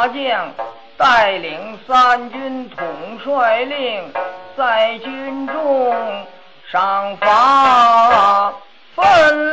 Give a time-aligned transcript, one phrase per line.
[0.00, 0.50] 大将，
[0.96, 2.86] 带领三军统
[3.22, 4.10] 帅令，
[4.56, 5.94] 在军中
[6.72, 8.50] 赏罚
[8.96, 9.49] 分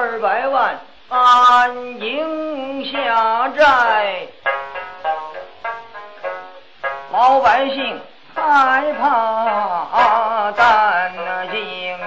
[0.00, 0.78] 二百万
[1.08, 4.28] 安营下寨，
[7.10, 8.00] 老百姓
[8.32, 11.12] 害怕担
[11.50, 11.98] 惊。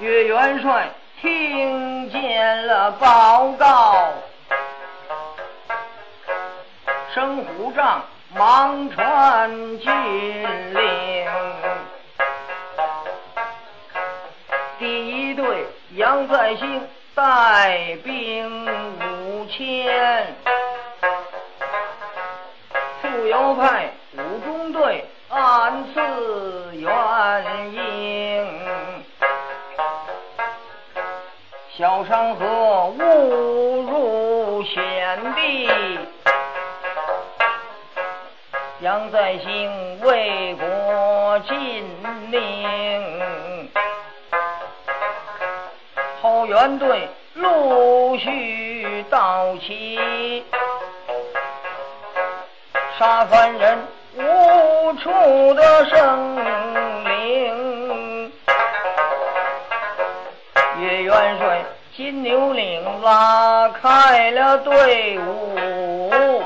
[0.00, 0.90] 岳元帅
[1.20, 4.08] 听见了报告，
[7.14, 8.02] 升虎帐
[8.34, 11.43] 忙传军令。
[15.96, 20.26] 杨再兴带兵五千，
[23.00, 26.00] 傅由派五中队暗刺
[26.74, 28.60] 援营，
[31.78, 35.68] 小商河误入险地，
[38.80, 41.84] 杨再兴为国尽
[42.30, 43.43] 命。
[46.44, 50.44] 后援队陆续到齐，
[52.98, 53.78] 杀犯人
[54.14, 56.36] 无处的生
[57.06, 58.30] 灵。
[60.80, 61.64] 岳元帅
[61.96, 66.42] 金牛岭拉开了队伍，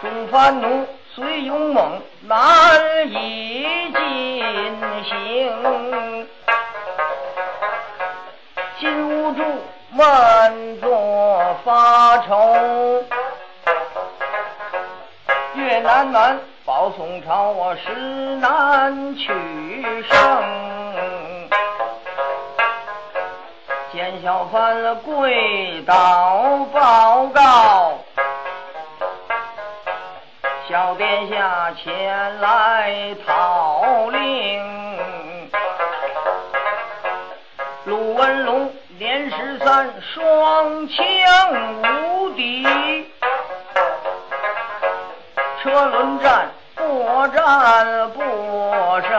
[0.00, 4.42] 众番奴虽勇猛，难以进
[5.04, 6.26] 行。
[9.92, 13.04] 术闷作发愁，
[15.54, 17.90] 越南南保宋朝，我实
[18.36, 19.28] 难取
[20.08, 20.18] 胜。
[23.92, 27.98] 见小藩跪倒报告，
[30.68, 34.71] 小殿下前来讨令。
[39.72, 40.96] 双枪
[41.80, 42.62] 无敌，
[45.62, 48.20] 车轮战，过战不
[49.08, 49.10] 胜。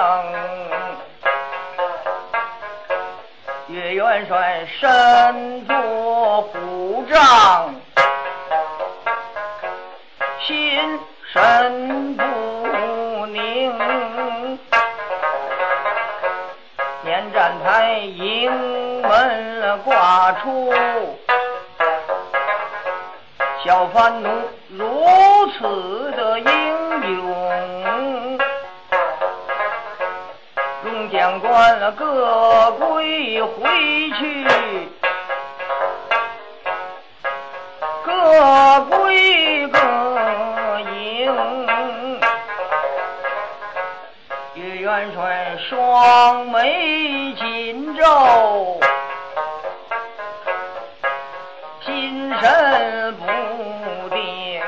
[3.69, 7.73] 岳元帅身作虎杖，
[10.45, 10.99] 心
[11.31, 14.59] 神不宁。
[17.05, 20.73] 沿站台营门挂出，
[23.63, 24.29] 小番奴
[24.69, 25.05] 如
[25.57, 26.47] 此的英
[27.15, 28.39] 勇，
[30.83, 33.69] 众将官各归回
[34.19, 34.47] 去，
[38.05, 39.79] 各归各
[40.91, 42.19] 营。
[44.55, 48.79] 岳元帅双眉紧皱，
[52.43, 54.61] 神不定。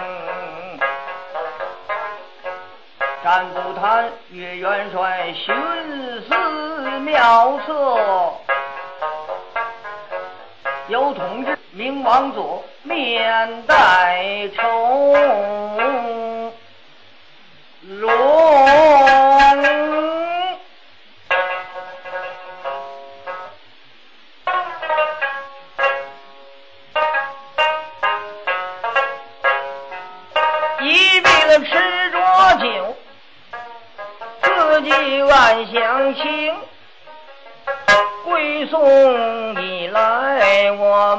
[3.21, 5.53] 战不谈岳元帅寻
[6.21, 7.73] 思妙策，
[10.87, 15.13] 有同志明王佐面带愁
[17.89, 18.94] 容。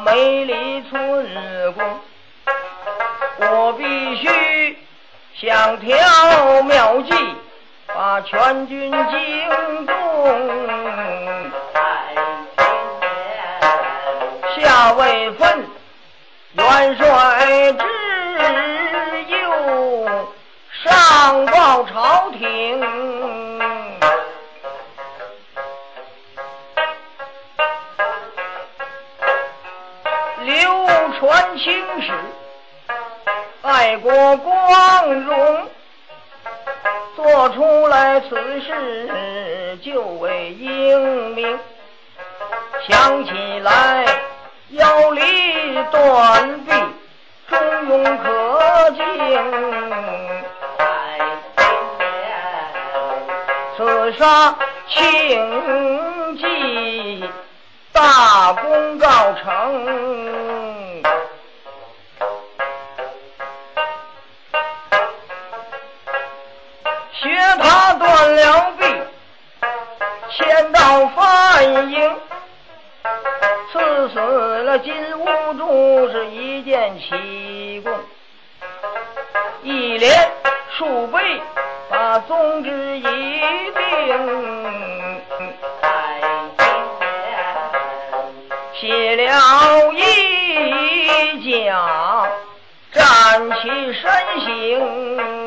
[0.06, 1.85] 我没离村宫，
[3.38, 4.79] 我必须
[5.35, 7.12] 想条妙计，
[7.88, 9.97] 把全军惊动。
[14.56, 15.67] 下位分
[16.52, 17.85] 元帅之
[19.32, 19.37] 右。
[20.85, 22.79] 上报朝廷，
[31.58, 31.73] 青
[32.03, 32.12] 史，
[33.62, 35.67] 爱国光荣，
[37.17, 41.58] 做出来此事就为英明。
[42.87, 43.31] 想起
[43.61, 44.05] 来
[44.70, 45.23] 腰里
[45.91, 46.73] 断臂，
[47.49, 49.06] 忠勇可敬。
[53.76, 54.55] 刺杀
[54.88, 57.25] 庆忌，
[57.93, 59.06] 大功告
[59.43, 60.56] 成。
[68.37, 68.85] 他断了臂，
[70.31, 72.17] 千刀反营，
[73.73, 77.99] 刺死了金兀术是一件奇功，
[79.62, 80.31] 一连
[80.77, 81.19] 数倍。
[81.88, 83.09] 把宗旨一定，
[88.75, 92.29] 写了一讲，
[92.93, 94.11] 站起身
[94.41, 95.46] 形，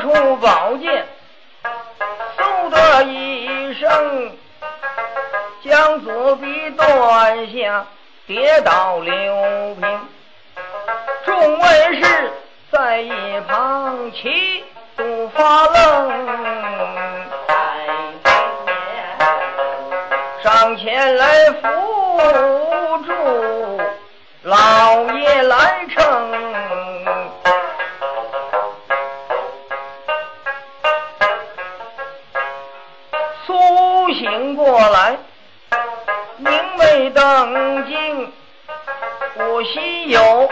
[0.00, 1.06] 出宝剑，
[2.38, 4.32] 嗖的一声，
[5.64, 7.86] 将左臂断下。
[8.26, 10.08] 跌倒流平，
[11.24, 11.68] 众卫
[12.00, 12.32] 士
[12.70, 13.10] 在一
[13.48, 14.64] 旁齐
[14.96, 16.12] 都发愣，
[20.44, 21.66] 上前来扶
[23.02, 23.12] 住
[24.44, 26.49] 老爷来称，
[34.88, 35.16] 来。
[36.38, 38.32] 明媚登京，
[39.36, 40.50] 我心有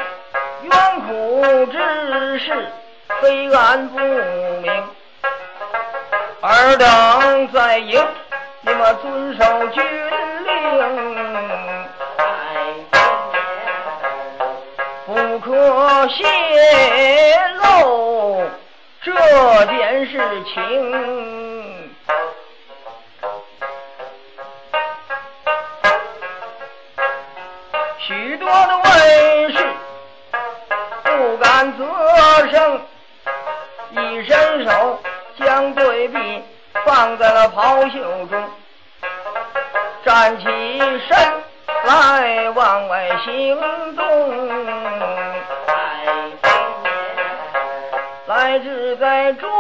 [0.63, 2.69] 冤苦之事，
[3.21, 4.85] 非俺不明。
[6.41, 8.07] 尔等在营，
[8.61, 9.83] 你们遵守军
[10.45, 10.49] 令，
[15.07, 16.23] 不可泄
[17.63, 18.43] 露
[19.03, 19.11] 这
[19.67, 20.13] 件事
[20.55, 21.58] 情。
[28.09, 29.59] 许多的卫士
[31.05, 31.87] 不敢作
[32.51, 32.81] 声，
[33.91, 34.99] 一伸手
[35.39, 36.43] 将对臂
[36.87, 38.51] 放在了袍袖中，
[40.07, 40.45] 站起
[41.07, 41.19] 身
[41.85, 43.61] 来往外行
[43.95, 44.49] 动，
[48.27, 49.51] 来至在中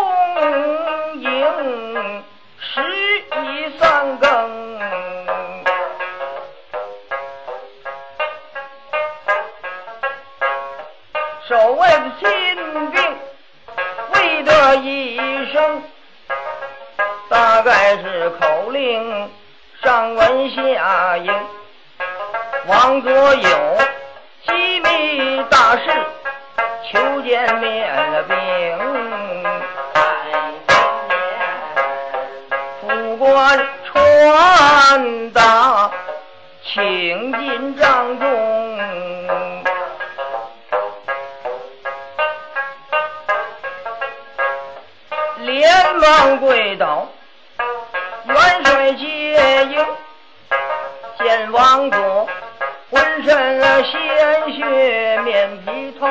[1.20, 2.24] 营
[2.58, 2.80] 时
[3.20, 4.47] 已三更。
[18.78, 19.28] 令
[19.82, 21.34] 上文下应，
[22.68, 23.78] 王泽有
[24.46, 25.90] 机密大事，
[26.88, 28.36] 求见面的兵。
[32.80, 35.90] 副官传达，
[36.62, 38.78] 请进帐中。
[45.40, 47.08] 连忙跪倒。
[51.58, 52.28] 王佐
[52.88, 56.06] 浑身鲜血，面皮透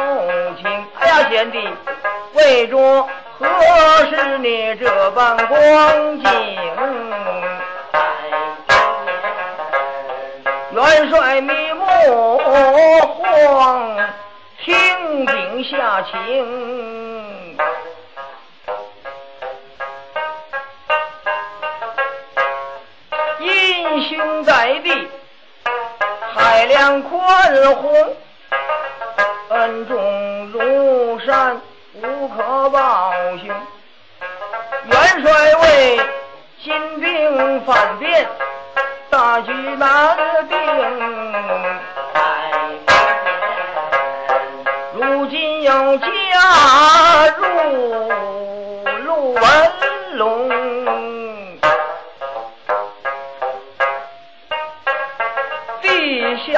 [0.61, 0.85] 青。
[0.99, 1.57] 哎呀，贤弟，
[2.33, 3.07] 为着
[3.39, 3.47] 何
[4.09, 6.25] 事你这般光景？
[10.73, 12.37] 元帅迷目
[13.23, 13.95] 慌，
[14.65, 17.57] 听禀下情。
[26.57, 27.93] 海量宽宏，
[29.49, 31.61] 恩重如山，
[32.01, 33.47] 无可报雄。
[34.85, 36.01] 元帅为
[36.63, 38.27] 金兵反变。
[39.11, 40.17] 大局难
[40.49, 40.57] 定，
[44.95, 48.11] 如今又加入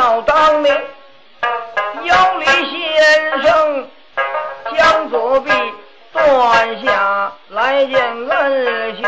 [0.09, 0.75] 要当年，
[2.01, 3.87] 有李先生
[4.75, 5.51] 将左臂
[6.11, 9.07] 断下来见恩兄。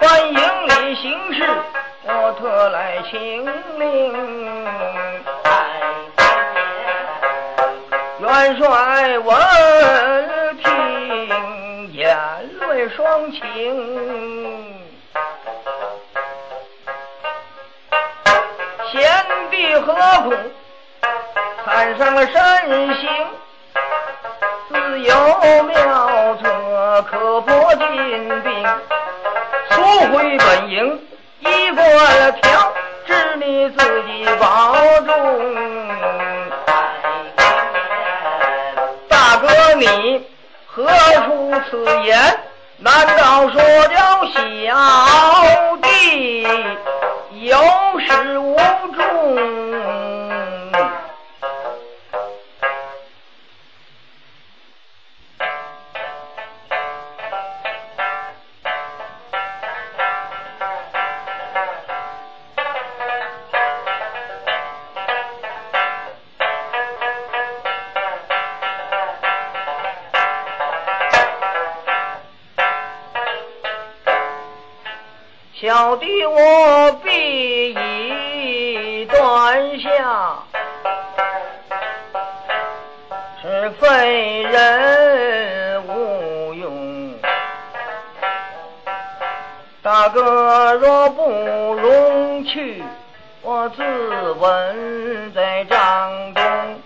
[0.00, 1.48] 欢迎你行事，
[2.04, 3.44] 我特来请
[3.78, 4.12] 命。
[8.18, 9.36] 元帅闻
[10.64, 12.18] 听，眼
[12.58, 14.77] 泪双情。
[19.80, 20.34] 何苦
[21.64, 22.34] 看上了身
[22.96, 23.08] 形？
[24.68, 25.14] 自有
[25.64, 28.66] 妙策可破金兵。
[29.70, 29.82] 速
[30.12, 31.00] 回本营，
[31.40, 32.72] 一过了条，
[33.06, 35.08] 只你自己保重。
[39.08, 40.26] 大哥，你
[40.66, 40.86] 何
[41.24, 42.40] 出此言？
[42.80, 44.36] 难道说叫小
[45.82, 46.46] 弟
[47.32, 47.58] 有
[47.98, 48.56] 始无
[48.96, 49.67] 终？
[75.78, 80.42] 小弟我必已断下，
[83.40, 87.14] 是非人无用。
[89.80, 91.22] 大哥若不
[91.74, 92.82] 容去，
[93.42, 96.80] 我自刎在帐中。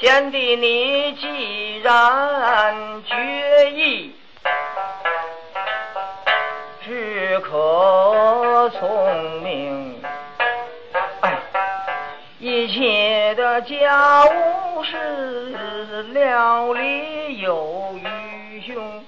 [0.00, 4.14] 贤弟，你既然决意。
[7.40, 10.02] 可聪明，
[11.20, 11.38] 哎，
[12.38, 19.04] 一切的家务事料理有余兄。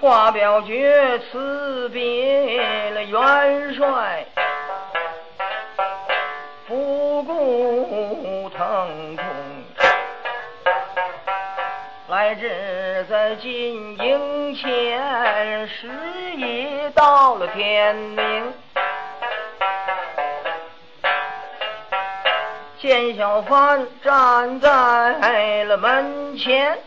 [0.00, 4.24] 话表决辞别了元帅，
[6.66, 9.29] 不顾疼痛。
[12.20, 15.88] 来至在金营前，时
[16.36, 18.52] 已到了天明。
[22.78, 26.78] 见小贩站在了门前，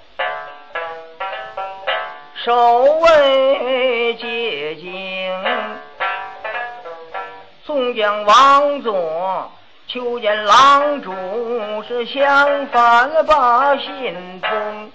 [2.35, 5.35] 守卫接警。
[7.65, 9.51] 宋江王佐。
[9.85, 11.13] 求见郎主，
[11.87, 14.91] 是相反了把信通。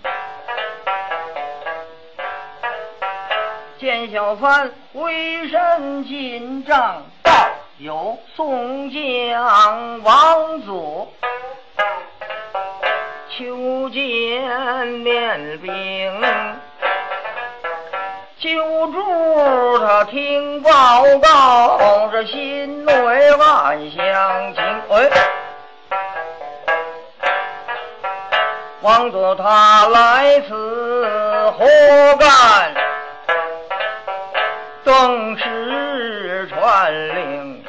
[3.78, 7.32] 见小贩回身紧张，道
[7.78, 11.06] 有宋江王佐，
[13.30, 16.20] 求见面兵。
[18.40, 22.92] 救助他听报告，这心内
[23.30, 24.64] 暗想情。
[24.90, 25.08] 哎，
[28.82, 31.66] 王佐他来此何
[32.18, 32.87] 干？
[34.88, 37.62] 正是传令，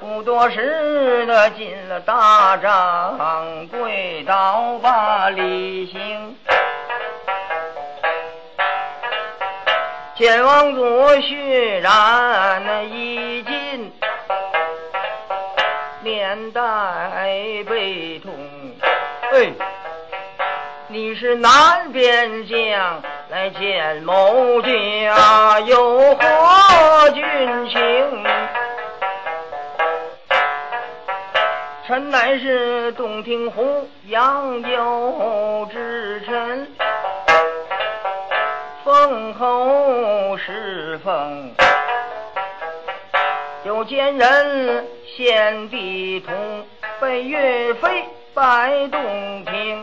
[0.00, 6.34] 不多时的进了大帐，跪倒把礼行。
[10.16, 13.92] 前王祖血染衣襟，
[16.04, 16.62] 脸面带
[17.68, 18.32] 悲痛。
[19.34, 19.52] 哎，
[20.88, 23.02] 你是南边将
[23.32, 27.24] 来见某家，有何军
[27.70, 27.80] 情？
[31.86, 36.68] 臣乃是洞庭湖杨有之臣，
[38.84, 41.54] 封侯侍奉。
[43.64, 44.86] 有奸人
[45.16, 46.32] 献地图，
[47.00, 49.81] 被岳飞拜洞庭。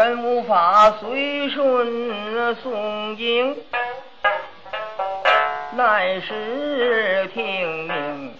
[0.00, 3.54] 臣无法随顺宋营，
[5.72, 8.34] 乃是听命。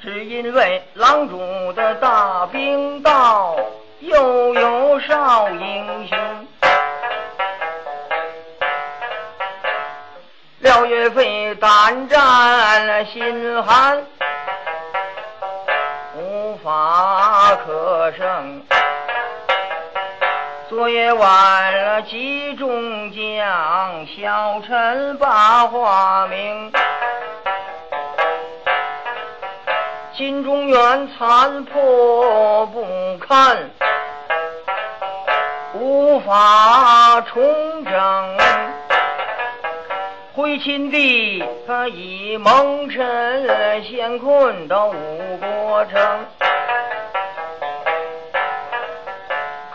[0.00, 3.56] 只因为郎主的大兵到，
[4.00, 6.18] 又有少英雄。
[10.60, 14.02] 廖岳飞胆战心寒，
[16.16, 18.62] 无法可胜。
[20.68, 26.70] 昨夜晚了集中将，小臣把话明。
[30.14, 32.84] 金中原残破不
[33.18, 33.70] 堪，
[35.72, 38.36] 无法重整。
[40.34, 46.26] 回秦地，他已蒙尘，陷困到吴国城。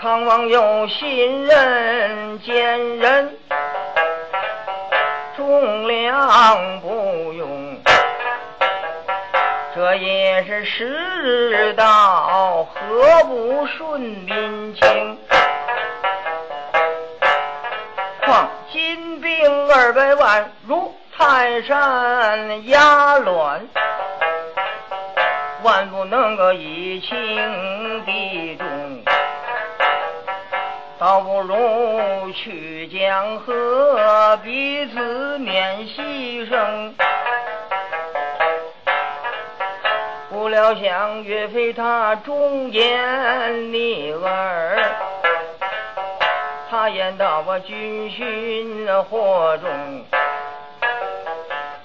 [0.03, 3.37] 康王有信任奸人，
[5.37, 7.79] 忠良不用。
[9.73, 15.17] 这也是世道，何不顺民情？
[18.25, 23.61] 况金兵二百万，如泰山压卵，
[25.63, 28.62] 万不能够以轻敌众，
[31.03, 36.93] 倒不如去江河，彼此免牺牲。
[40.29, 44.81] 不料想岳飞他忠言逆耳。
[46.71, 50.05] 他言道：“我军训火中，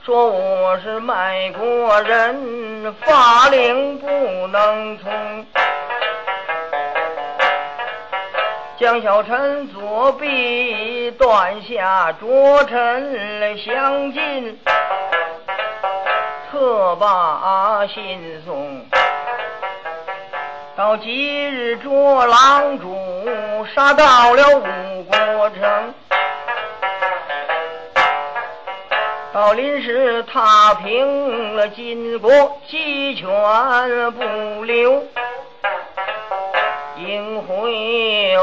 [0.07, 4.07] 说我是卖国人，法令不
[4.47, 5.45] 能从。
[8.79, 14.59] 江小臣左臂断下，着臣相进，
[16.49, 18.87] 特把信送。
[20.77, 22.97] 到今日捉狼主。”
[23.75, 25.95] 杀到了吴国城，
[29.33, 32.31] 到临时踏平了金国，
[32.67, 33.29] 鸡犬
[34.13, 35.05] 不留，
[36.97, 37.73] 应回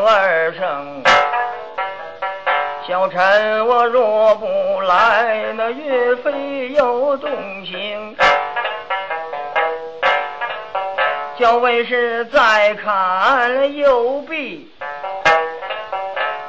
[0.03, 1.03] 而生。
[2.87, 7.29] 小臣我若不来，那岳飞又动
[7.65, 8.15] 情。
[11.37, 14.71] 叫卫士再看右臂。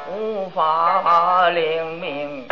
[0.08, 2.46] 无法领命，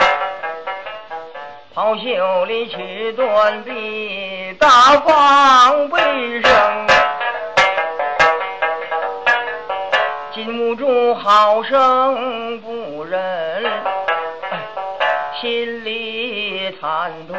[1.75, 4.69] 袍袖里取断臂，大
[5.01, 6.84] 放悲声。
[10.35, 13.63] 禁不住好生不忍，
[15.41, 17.37] 心里惨痛。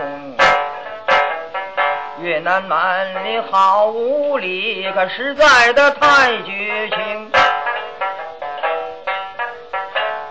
[2.22, 7.32] 越南蛮你好无理，可实在的太绝情。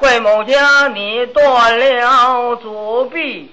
[0.00, 3.52] 魏某家，你断了左臂，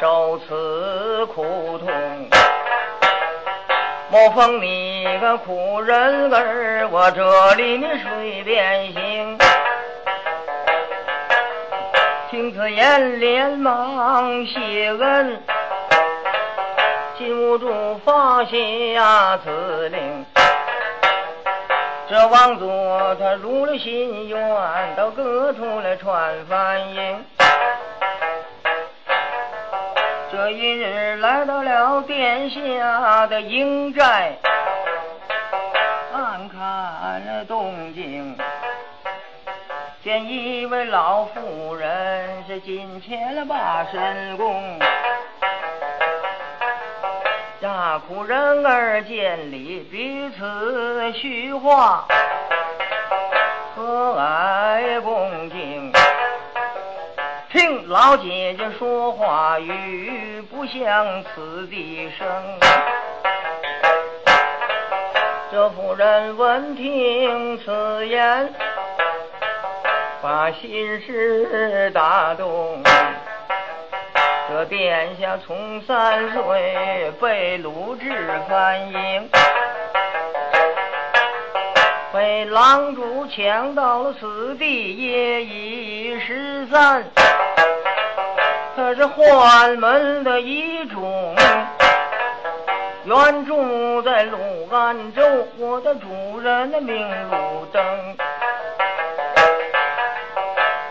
[0.00, 1.92] 受此苦痛。
[4.16, 9.38] 莫逢你个苦人儿，我这里你随便行。
[12.30, 15.38] 听此言，连忙谢恩，
[17.18, 20.24] 禁不住发下此令。
[22.08, 27.35] 这王座他入了心愿，到各处来传反应。
[30.28, 34.36] 这一日来到了殿下的营寨，
[36.12, 36.60] 暗看
[37.26, 38.36] 了动静，
[40.02, 44.78] 见一位老妇人是进前了把神功。
[47.60, 52.04] 大苦人儿见礼，彼此叙话，
[53.76, 55.95] 和蔼恭敬。
[57.56, 62.28] 听老姐姐说话语，不像此地声。
[65.50, 68.52] 这夫人闻听此言，
[70.20, 72.82] 把心事打动。
[74.50, 79.30] 这殿下从三岁被鲁智翻营，
[82.12, 87.02] 被狼主抢到了此地也已十三。
[88.76, 91.34] 他是宦门的一种，
[93.04, 94.38] 原住在鲁
[94.70, 95.22] 安州，
[95.56, 97.82] 我的主人的名路登。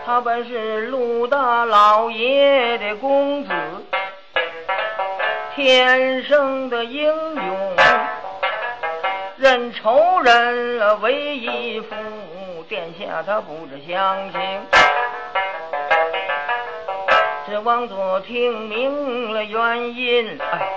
[0.04, 3.52] 他本是陆大老爷的公子，
[5.54, 7.76] 天生的英勇，
[9.36, 11.94] 认仇人为义父。
[12.68, 14.40] 殿下他不知详情，
[17.46, 20.68] 只望做听明了原因，哎，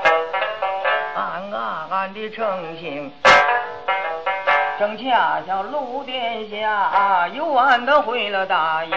[1.15, 1.51] 暗
[1.89, 2.45] 暗的成
[2.77, 3.11] 行。
[4.77, 8.93] 正恰巧陆殿下又晚的回了大营。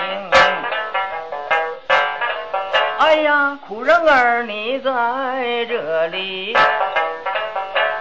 [2.99, 6.55] 哎呀，苦人儿你在这里，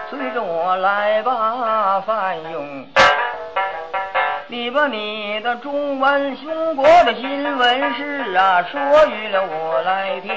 [0.10, 2.86] 随着我来吧，范勇。
[4.52, 10.30] 你把你的中文雄国的新闻事啊，说与了我来听。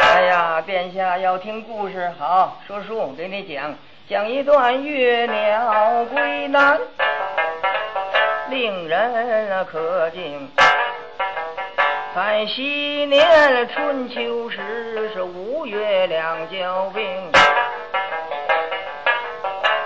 [0.00, 3.72] 哎呀，殿下要听故事，好，说书给你讲。
[4.08, 6.80] 讲一段月鸟归南，
[8.50, 10.50] 令人可敬。
[12.12, 14.58] 在昔年春秋时，
[15.14, 17.04] 是五月两交兵。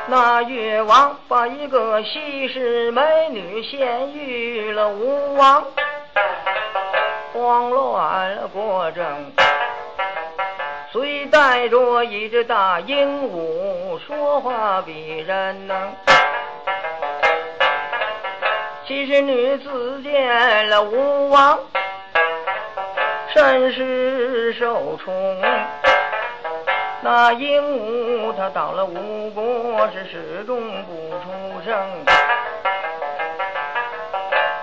[0.08, 5.64] 那越王把一个西施美女献于了吴王，
[7.32, 9.04] 慌乱了国政。
[10.92, 15.76] 虽带着一只大鹦鹉，说话比人能。
[18.86, 21.58] 其实女子见了吴王，
[23.34, 25.42] 甚是受宠。
[27.08, 31.72] 那鹦鹉它到了吴国，是始终不出声。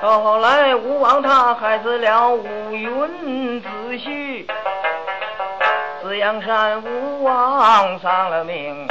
[0.02, 4.46] 到后来，吴王他害死了吴云子胥。
[6.02, 8.90] 紫阳山吴王丧了命，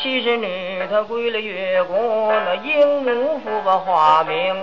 [0.00, 4.62] 七十女她归了越国，那鹦鹉复把化名。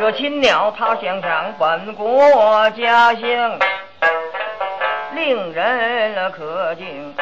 [0.00, 3.56] 这青鸟它想上本国家乡，
[5.14, 7.14] 令人可敬。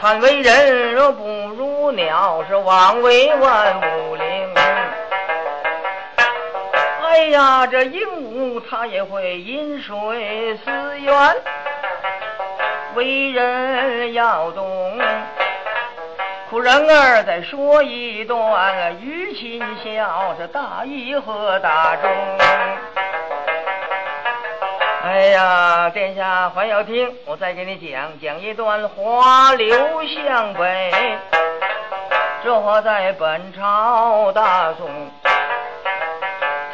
[0.00, 4.54] 叹为人若不如鸟，是枉为万物灵。
[7.02, 11.36] 哎呀，这鹦鹉它也会饮水思源，
[12.94, 14.98] 为人要懂。
[16.48, 22.10] 苦人儿再说一段，与亲孝，这大义和大忠。
[25.02, 30.92] 哎呀，殿下还要听，我再给你讲讲一段花柳向北。
[32.44, 34.88] 这话在本朝大宋。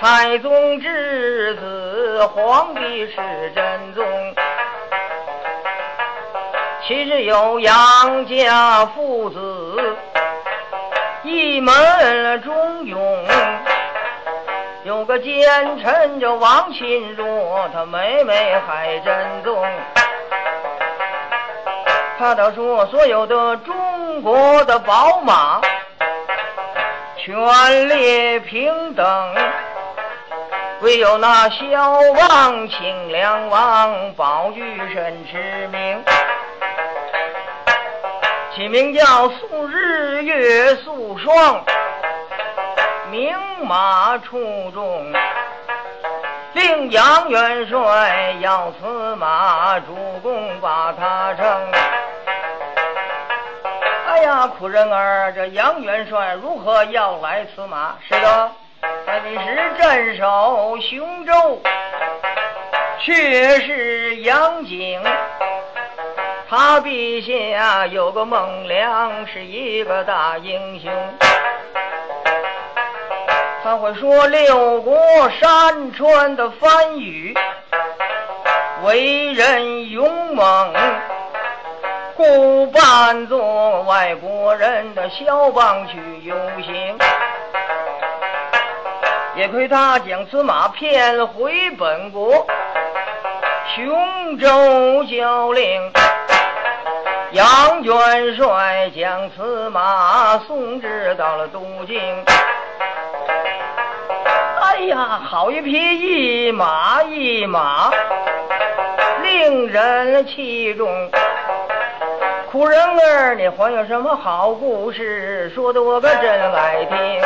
[0.01, 3.17] 太宗之子，皇帝是
[3.55, 4.05] 真宗。
[6.87, 9.97] 其实有杨家父子，
[11.23, 13.27] 一门忠勇。
[14.87, 15.35] 有个奸
[15.83, 19.67] 臣叫王钦若，他妹妹害真宗。
[22.17, 25.61] 他倒说所有的中国的宝马，
[27.17, 29.35] 权力平等。
[30.83, 36.05] 唯有那萧王、清凉王、宝玉甚驰名，
[38.55, 41.65] 其名叫素日月、素霜，
[43.17, 45.11] 名马出众。
[46.53, 51.47] 令杨元帅要此马，主公把他称。
[54.07, 57.97] 哎呀，苦人儿，这杨元帅如何要来此马？
[58.07, 58.53] 是的。
[59.25, 61.63] 你是镇守雄州，
[63.01, 65.03] 却是杨景。
[66.51, 70.93] 他陛下有个孟良，是一个大英雄。
[73.67, 74.97] 他会说六国
[75.41, 77.35] 山川的番语，
[78.85, 80.73] 为人勇猛，
[82.17, 86.97] 故扮作外国人的肖邦去游行。
[89.35, 92.47] 也亏他将此马骗回本国，
[93.75, 95.93] 雄州交令
[97.33, 102.25] 杨元帅将此马送至到了东京。
[104.77, 107.91] 哎呀，好一匹一马一马，
[109.23, 110.87] 令人器重。
[112.51, 115.49] 苦人儿，你还有什么好故事？
[115.55, 117.23] 说的我可真爱听。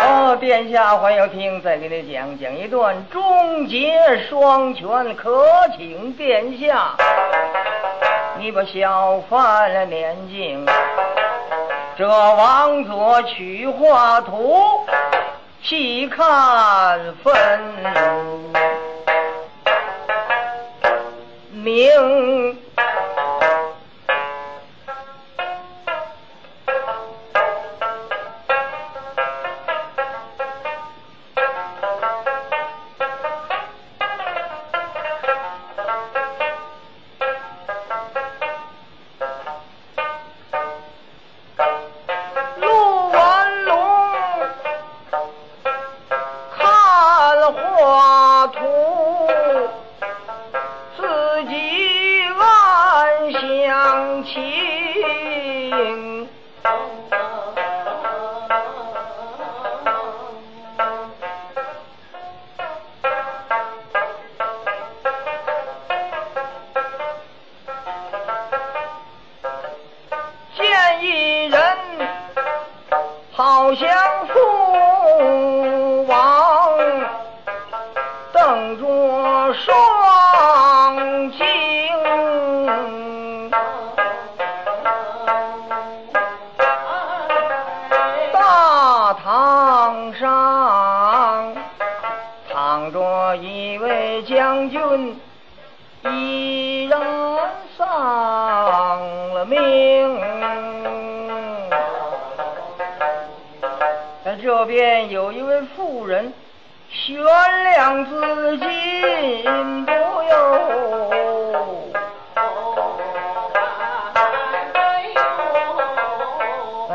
[0.00, 3.92] 哦，殿下还要听，再给你讲讲一段终结
[4.30, 5.44] 双全，可
[5.76, 6.94] 请殿下
[8.38, 10.56] 你把小犯了年纪，
[11.98, 14.64] 这王座取画图
[15.62, 17.32] 细看分
[21.52, 22.61] 明。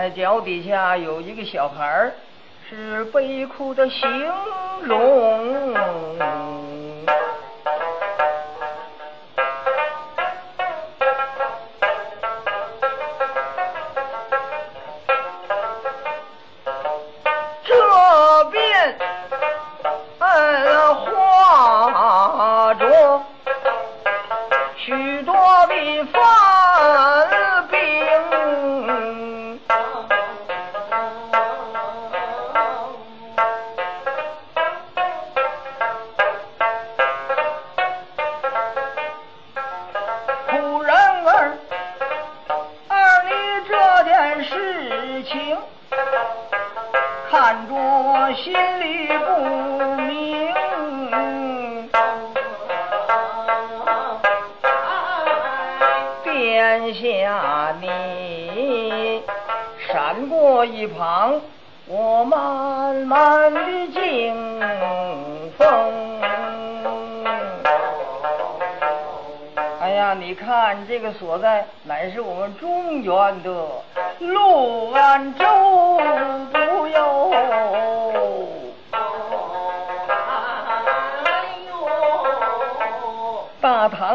[0.10, 2.12] 脚底下有一个小孩，
[2.70, 4.10] 是悲哭的形
[4.84, 5.74] 容。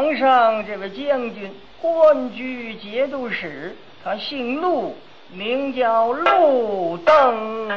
[0.03, 1.49] 皇上这位将军
[1.81, 4.97] 官居节度使，他姓陆，
[5.31, 7.69] 名叫陆登。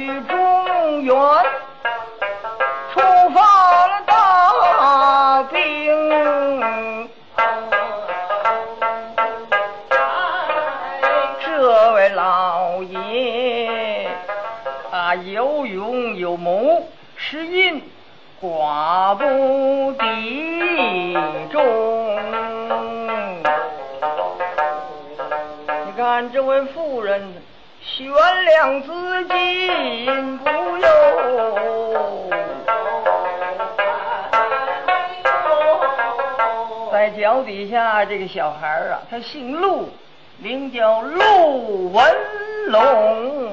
[0.00, 0.39] You.
[37.00, 39.88] 在脚底下这个小孩啊，他姓陆，
[40.36, 42.14] 名叫陆文
[42.66, 43.50] 龙。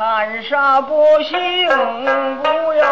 [0.00, 0.88] 残杀百
[1.22, 1.36] 姓
[2.42, 2.82] 不由。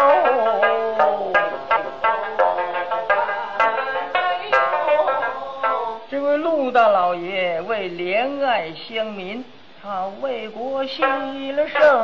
[6.07, 9.43] 这位陆大老爷为怜爱乡民。
[9.81, 11.98] 他为国牺了生，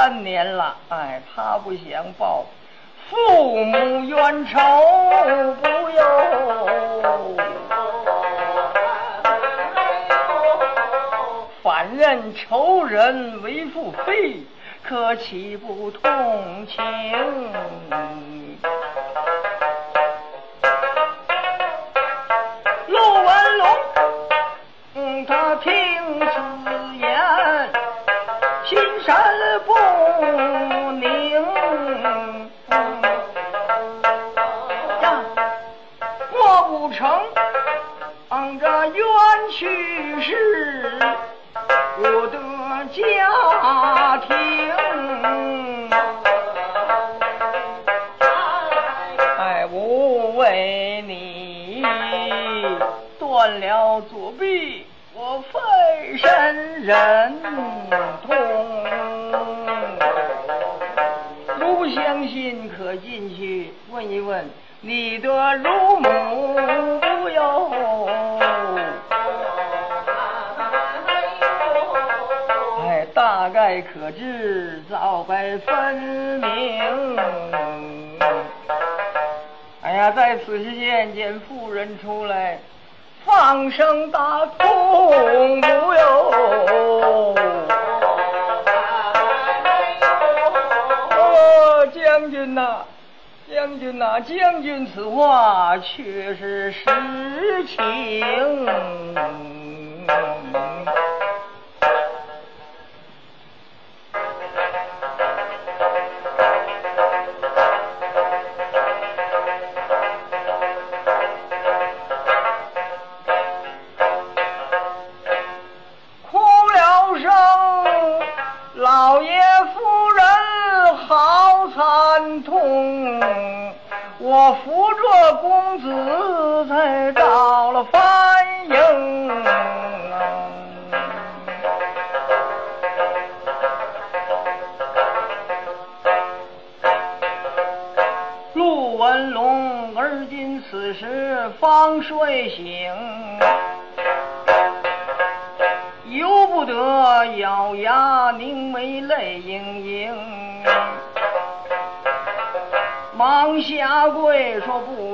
[0.00, 2.46] 三年了，哎，他不想报。
[3.10, 4.58] 父母冤仇
[5.60, 6.02] 不由，
[11.62, 14.42] 反认仇人为父非，
[14.82, 16.82] 可岂不同情？
[54.08, 57.42] 左臂，我费身忍
[58.26, 58.34] 痛。
[61.58, 64.48] 如不相信，可进去问一问
[64.80, 66.54] 你的乳母
[67.00, 67.70] 不由。
[72.86, 77.16] 哎，大概可知早白分明。
[79.82, 82.58] 哎呀，在此时间见妇人出来，
[83.30, 85.08] 放声大哭
[85.60, 87.34] 不由。
[91.94, 92.84] 将军呐，
[93.48, 98.66] 将军呐，将军此话却是实情。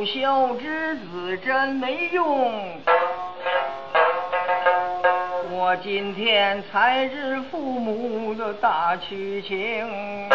[0.07, 2.25] 孝之子真没用，
[5.51, 10.29] 我今天才知父母的大屈情，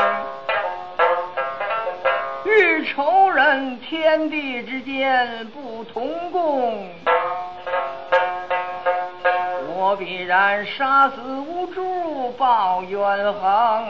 [2.44, 6.90] 与仇人天地之间不同共，
[9.74, 13.88] 我必然杀死无助报冤横。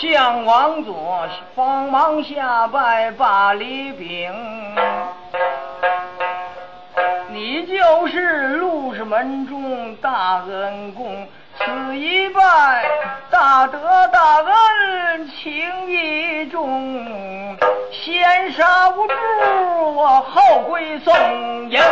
[0.00, 1.26] 向王佐
[1.56, 4.32] 慌忙下拜把礼禀，
[7.32, 11.26] 你就是陆氏门中大恩公，
[11.58, 12.40] 此一拜
[13.28, 17.56] 大德大恩情义重，
[17.90, 19.14] 先杀无主，
[19.96, 21.12] 我后归宋
[21.68, 21.82] 营。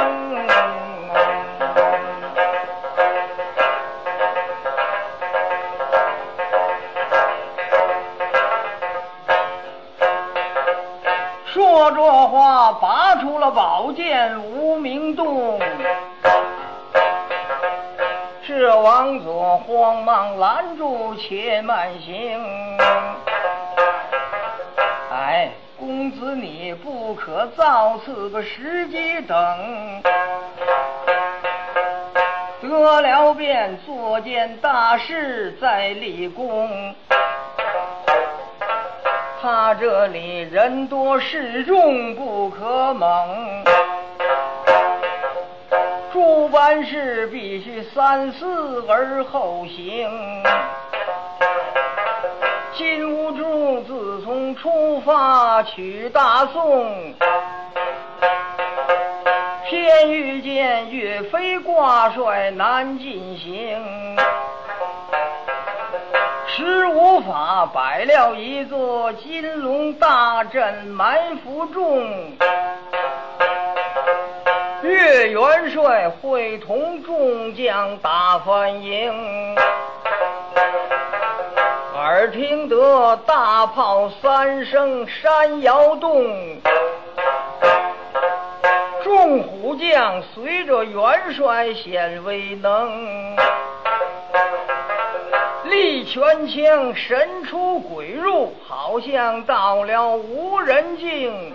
[11.77, 15.61] 说着话，拔出了宝剑，无名洞。
[18.47, 22.79] 是王佐慌忙拦住，且慢行。
[25.12, 29.37] 哎，公子你不可造次个时机等，
[32.62, 36.95] 得了便做件大事再立功。
[39.47, 43.64] 他这里人多势众，不可猛。
[46.12, 50.11] 诸般事必须三思而后行。
[52.74, 57.14] 金兀术自从出发取大宋，
[59.68, 63.80] 偏遇见岳飞挂帅南进行。
[66.67, 72.05] 十五法摆了一座金龙大阵，埋伏众。
[74.83, 79.55] 岳元帅会同众将打翻营，
[81.95, 86.27] 耳听得大炮三声，山摇动。
[89.05, 93.37] 众虎将随着元帅显威能。
[95.77, 101.55] 一拳枪神出鬼入，好像到了无人境。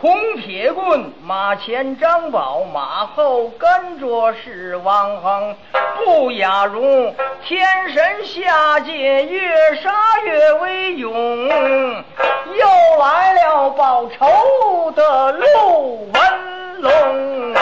[0.00, 5.56] 铜铁棍马前张宝，马后跟着是王恒。
[5.96, 7.12] 不亚如
[7.44, 9.92] 天神下界，越杀
[10.24, 11.12] 越威勇。
[11.12, 12.66] 又
[13.00, 17.52] 来了报仇的陆文龙。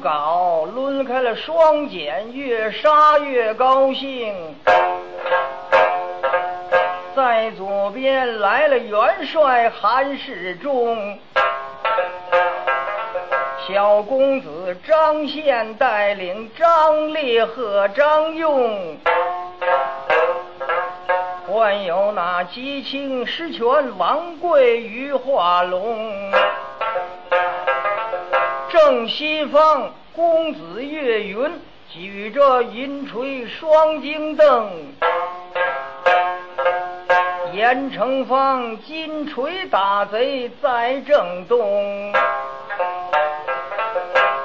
[0.00, 4.34] 见牛皋抡开了双锏，越杀越高兴。
[7.14, 11.18] 在左边来了元帅韩世忠，
[13.66, 18.96] 小公子张宪带领张烈和张用，
[21.48, 23.64] 还有那吉庆石泉
[23.96, 26.12] 王贵与化龙。
[28.86, 31.50] 正西方，公子岳云
[31.92, 34.68] 举着银锤双金灯；
[37.52, 42.12] 严城方金锤打贼在正东；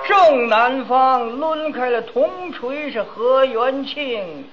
[0.08, 4.44] 正南方抡开了铜锤是何元庆；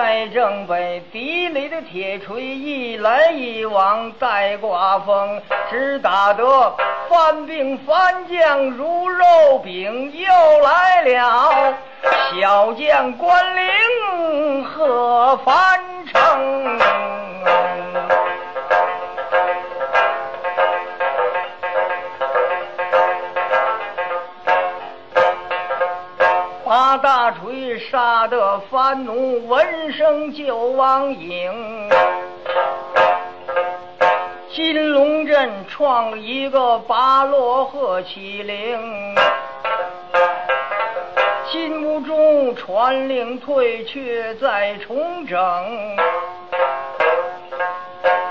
[0.00, 6.74] 在正北地里的铁锤一来一往在刮风，只打得。
[7.06, 10.26] 翻兵翻将如肉饼，又
[10.62, 11.74] 来了
[12.32, 16.78] 小将关灵和樊城。
[26.64, 31.88] 八大锤杀得番奴闻声就往迎。
[34.52, 39.14] 金龙镇创一个八罗河七陵，
[41.50, 45.96] 金屋中传令退却再重整，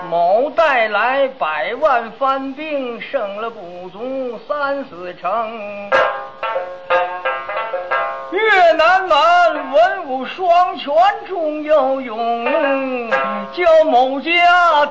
[0.10, 5.30] 某带来百万番兵，剩了不足三四成。
[8.52, 10.92] 越南蛮文武双全
[11.28, 13.12] 终要勇，
[13.54, 14.32] 叫某家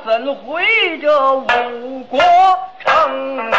[0.06, 0.62] 怎回
[1.02, 2.20] 这五国
[2.84, 3.50] 城？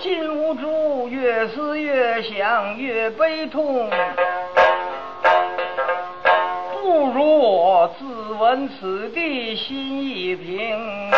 [0.00, 3.90] 进屋住，越思越想，越悲痛。
[8.68, 11.10] 此地心一平。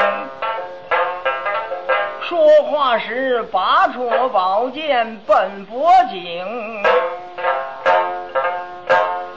[2.28, 6.82] 说话时拔出宝剑奔脖颈，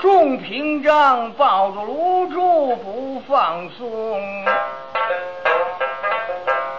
[0.02, 4.46] 众屏障抱住炉柱不放松。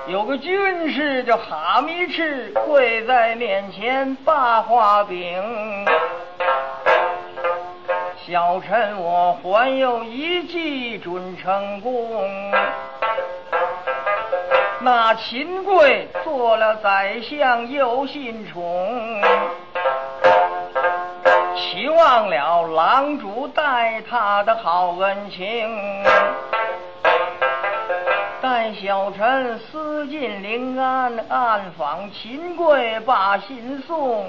[0.07, 5.45] 有个军士叫哈密赤，跪在面前把话禀。
[8.31, 12.53] 小臣我还有一计准成功。
[14.81, 19.23] 那秦桧做了宰相又心宠，
[21.57, 26.05] 期望了郎主待他的好恩情。
[28.43, 34.27] 待小臣私进临安，暗访秦桧把信送，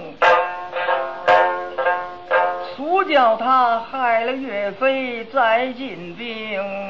[2.80, 6.90] 速叫他害了岳飞再进兵。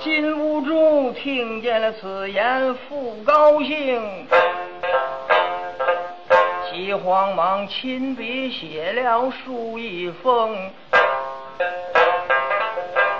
[0.00, 4.26] 金兀术听见了此言，复高兴，
[6.68, 10.72] 急慌忙亲笔写了书一封。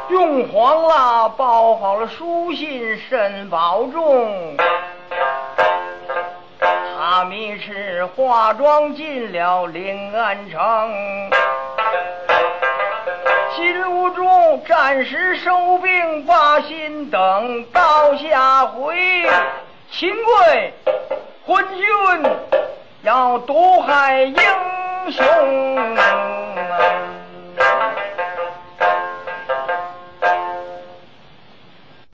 [0.09, 4.57] 用黄蜡包好了书信，甚保重。
[7.15, 11.31] 哈密赤化妆进了临安城，
[13.55, 18.97] 金兀术暂时收兵，把心等到下回。
[19.93, 20.73] 秦桧
[21.47, 21.87] 昏君
[23.05, 24.35] 要毒害英
[25.13, 25.95] 雄。